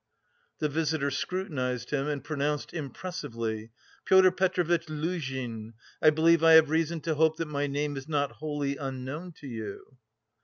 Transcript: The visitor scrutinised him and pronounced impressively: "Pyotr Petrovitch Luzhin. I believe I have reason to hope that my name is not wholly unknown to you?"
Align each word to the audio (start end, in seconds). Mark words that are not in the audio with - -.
The 0.57 0.67
visitor 0.67 1.11
scrutinised 1.11 1.91
him 1.91 2.07
and 2.07 2.23
pronounced 2.23 2.73
impressively: 2.73 3.69
"Pyotr 4.05 4.31
Petrovitch 4.31 4.87
Luzhin. 4.89 5.73
I 6.01 6.09
believe 6.09 6.43
I 6.43 6.53
have 6.53 6.71
reason 6.71 7.01
to 7.01 7.13
hope 7.13 7.37
that 7.37 7.47
my 7.47 7.67
name 7.67 7.95
is 7.95 8.07
not 8.07 8.31
wholly 8.37 8.77
unknown 8.77 9.31
to 9.33 9.47
you?" 9.47 9.97